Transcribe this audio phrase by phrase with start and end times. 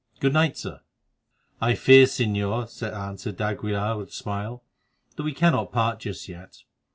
[0.19, 0.81] Good night, Sir."
[1.61, 4.63] "I fear, Señor," answered d'Aguilar with a smile,
[5.15, 6.63] "that we cannot part just yet.